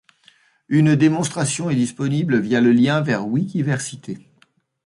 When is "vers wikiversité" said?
3.01-4.27